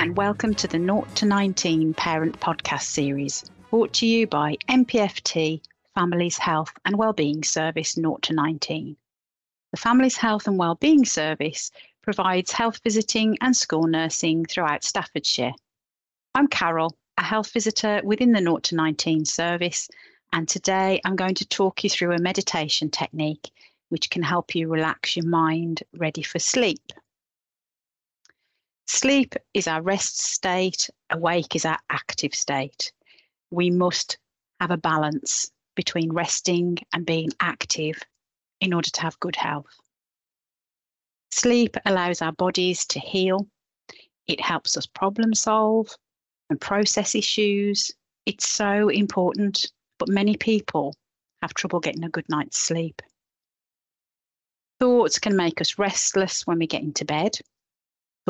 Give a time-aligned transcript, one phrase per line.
[0.00, 5.60] and welcome to the Naught to 19 Parent Podcast Series, brought to you by MPFT
[5.94, 8.96] Families Health and Wellbeing Service Naught to 19.
[9.72, 15.52] The Families Health and Wellbeing Service provides health visiting and school nursing throughout Staffordshire.
[16.34, 19.86] I'm Carol, a health visitor within the Naught to 19 service,
[20.32, 23.50] and today I'm going to talk you through a meditation technique
[23.90, 26.90] which can help you relax your mind ready for sleep.
[28.92, 32.92] Sleep is our rest state, awake is our active state.
[33.52, 34.18] We must
[34.60, 38.02] have a balance between resting and being active
[38.60, 39.72] in order to have good health.
[41.30, 43.46] Sleep allows our bodies to heal.
[44.26, 45.94] It helps us problem solve
[46.50, 47.92] and process issues.
[48.26, 50.96] It's so important, but many people
[51.42, 53.00] have trouble getting a good night's sleep.
[54.80, 57.38] Thoughts can make us restless when we get into bed.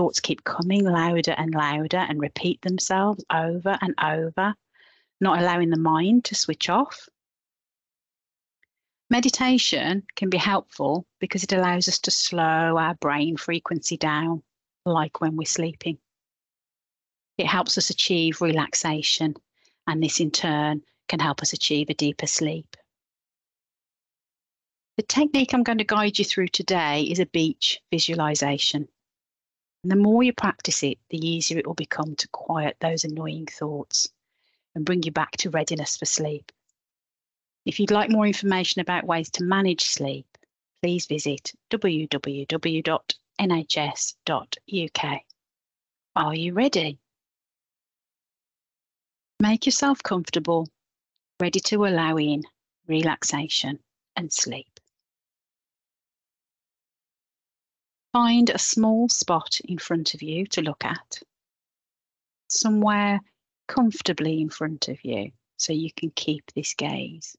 [0.00, 4.54] Thoughts keep coming louder and louder and repeat themselves over and over,
[5.20, 7.06] not allowing the mind to switch off.
[9.10, 14.42] Meditation can be helpful because it allows us to slow our brain frequency down,
[14.86, 15.98] like when we're sleeping.
[17.36, 19.34] It helps us achieve relaxation,
[19.86, 22.74] and this in turn can help us achieve a deeper sleep.
[24.96, 28.88] The technique I'm going to guide you through today is a beach visualization.
[29.82, 33.46] And the more you practice it, the easier it will become to quiet those annoying
[33.46, 34.08] thoughts
[34.74, 36.52] and bring you back to readiness for sleep.
[37.64, 40.26] If you'd like more information about ways to manage sleep,
[40.82, 43.10] please visit www.nhs.uk.
[46.16, 46.98] Are you ready?
[49.40, 50.68] Make yourself comfortable,
[51.38, 52.44] ready to allow in
[52.86, 53.78] relaxation
[54.16, 54.69] and sleep.
[58.12, 61.22] Find a small spot in front of you to look at,
[62.48, 63.20] somewhere
[63.68, 67.36] comfortably in front of you so you can keep this gaze.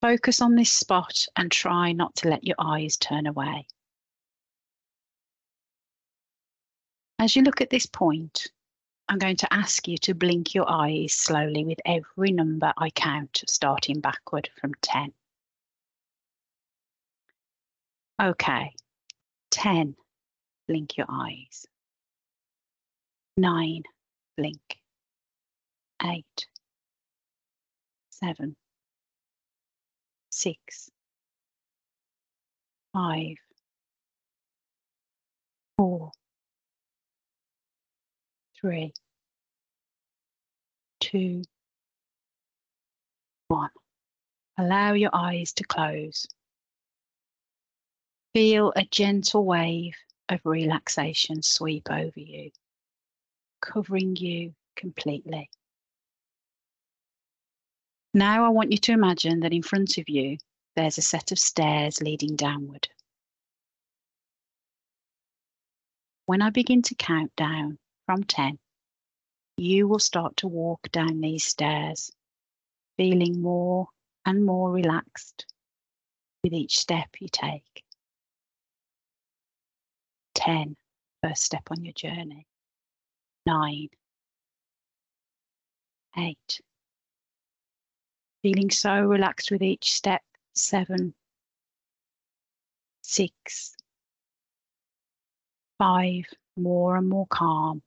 [0.00, 3.66] Focus on this spot and try not to let your eyes turn away.
[7.18, 8.46] As you look at this point,
[9.08, 13.42] I'm going to ask you to blink your eyes slowly with every number I count,
[13.48, 15.12] starting backward from 10.
[18.20, 18.72] Okay,
[19.50, 19.94] 10,
[20.66, 21.66] blink your eyes.
[23.36, 23.82] 9,
[24.38, 24.78] blink.
[26.02, 26.24] 8,
[28.08, 28.56] 7,
[30.30, 30.90] 6.
[32.94, 33.36] 5.
[35.76, 36.10] 4.
[38.58, 38.92] 3.
[41.00, 41.42] 2.
[43.48, 43.70] 1.
[44.56, 46.26] Allow your eyes to close.
[48.36, 49.94] Feel a gentle wave
[50.28, 52.50] of relaxation sweep over you,
[53.62, 55.48] covering you completely.
[58.12, 60.36] Now I want you to imagine that in front of you
[60.74, 62.86] there's a set of stairs leading downward.
[66.26, 68.58] When I begin to count down from 10,
[69.56, 72.12] you will start to walk down these stairs,
[72.98, 73.88] feeling more
[74.26, 75.46] and more relaxed
[76.44, 77.85] with each step you take.
[80.36, 80.76] 10,
[81.22, 82.46] first step on your journey.
[83.46, 83.88] 9,
[86.18, 86.60] 8.
[88.42, 90.20] Feeling so relaxed with each step.
[90.54, 91.14] 7,
[93.02, 93.76] 6,
[95.78, 96.24] 5,
[96.56, 97.82] more and more calm.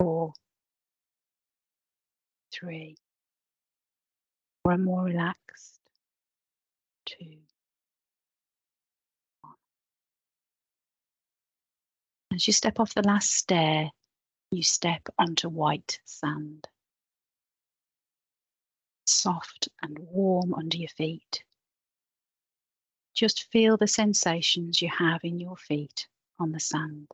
[0.00, 0.32] 4,
[2.52, 2.96] 3,
[4.64, 5.80] more and more relaxed.
[7.06, 7.16] 2,
[12.32, 13.90] As you step off the last stair,
[14.50, 16.68] you step onto white sand
[19.08, 21.44] soft and warm under your feet.
[23.14, 26.06] Just feel the sensations you have in your feet
[26.38, 27.08] on the sand.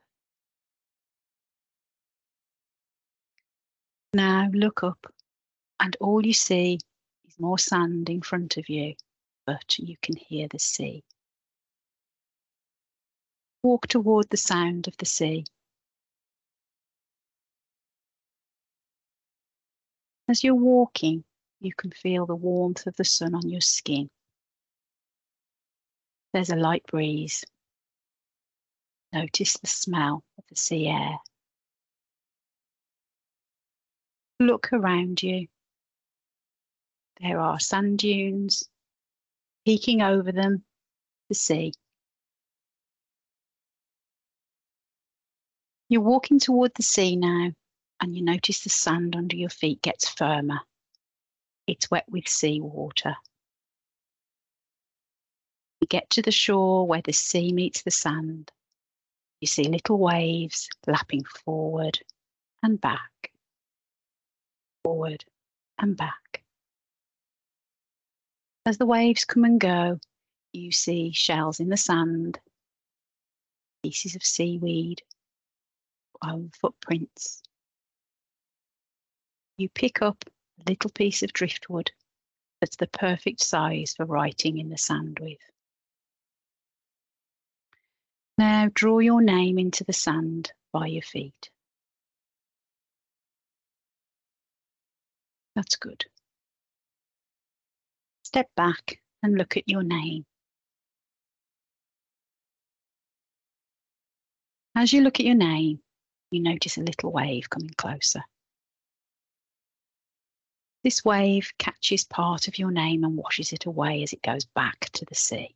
[4.13, 5.11] Now look up,
[5.79, 6.79] and all you see
[7.27, 8.93] is more sand in front of you,
[9.45, 11.03] but you can hear the sea.
[13.65, 15.43] Walk toward the sound of the sea.
[20.29, 21.23] As you're walking,
[21.61, 24.07] you can feel the warmth of the sun on your skin.
[26.31, 27.43] There's a light breeze.
[29.11, 31.17] Notice the smell of the sea air.
[34.39, 35.47] Look around you.
[37.19, 38.69] There are sand dunes,
[39.65, 40.63] peeking over them,
[41.29, 41.73] the sea.
[45.87, 47.51] You're walking toward the sea now,
[48.01, 50.61] and you notice the sand under your feet gets firmer.
[51.67, 53.15] It's wet with seawater.
[55.81, 58.51] You get to the shore where the sea meets the sand.
[59.41, 61.99] You see little waves lapping forward
[62.63, 63.31] and back,
[64.83, 65.23] forward
[65.77, 66.43] and back.
[68.65, 69.99] As the waves come and go,
[70.51, 72.39] you see shells in the sand,
[73.83, 75.03] pieces of seaweed,
[76.25, 77.41] um, footprints.
[79.57, 80.23] You pick up
[80.59, 81.91] a little piece of driftwood
[82.61, 85.37] that's the perfect size for writing in the sand with.
[88.37, 91.49] Now draw your name into the sand by your feet.
[95.55, 96.03] That's good.
[98.23, 100.25] Step back and look at your name.
[104.75, 105.79] As you look at your name,
[106.35, 108.21] you notice a little wave coming closer.
[110.83, 114.89] This wave catches part of your name and washes it away as it goes back
[114.91, 115.55] to the sea.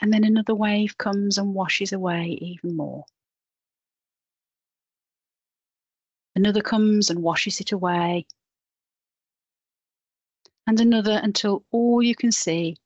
[0.00, 3.04] And then another wave comes and washes away even more.
[6.34, 8.26] Another comes and washes it away.
[10.66, 12.76] And another until all you can see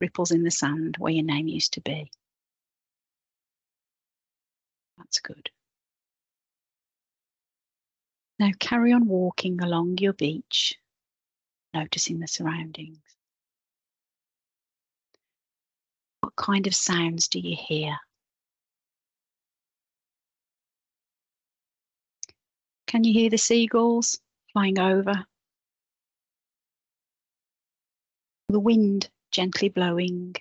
[0.00, 2.10] ripples in the sand where your name used to be.
[5.12, 5.50] That's good.
[8.38, 10.74] Now carry on walking along your beach,
[11.74, 12.96] noticing the surroundings.
[16.20, 17.98] What kind of sounds do you hear?
[22.86, 24.18] Can you hear the seagulls
[24.54, 25.26] flying over?
[28.48, 30.36] The wind gently blowing.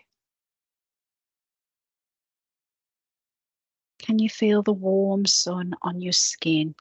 [4.02, 6.76] Can you feel the warm sun on your skin?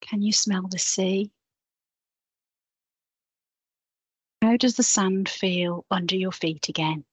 [0.00, 1.30] Can you smell the sea?
[4.40, 7.04] How does the sand feel under your feet again?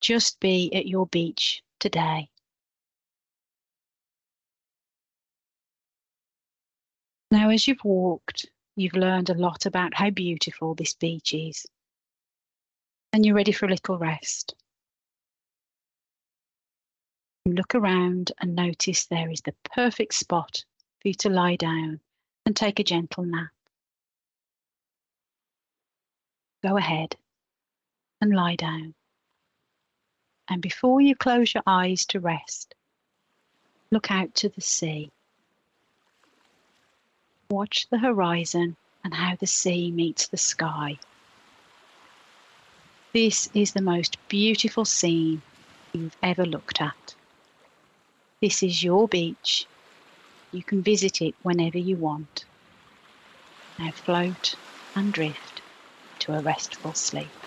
[0.00, 2.28] Just be at your beach today.
[7.30, 11.66] Now, as you've walked, You've learned a lot about how beautiful this beach is.
[13.12, 14.54] And you're ready for a little rest.
[17.44, 20.64] Look around and notice there is the perfect spot
[21.00, 22.00] for you to lie down
[22.46, 23.50] and take a gentle nap.
[26.62, 27.16] Go ahead
[28.20, 28.94] and lie down.
[30.48, 32.74] And before you close your eyes to rest,
[33.90, 35.10] look out to the sea.
[37.50, 40.98] Watch the horizon and how the sea meets the sky.
[43.14, 45.42] This is the most beautiful scene
[45.92, 47.14] you've ever looked at.
[48.40, 49.66] This is your beach.
[50.50, 52.46] You can visit it whenever you want.
[53.78, 54.56] Now float
[54.96, 55.60] and drift
[56.20, 57.41] to a restful sleep.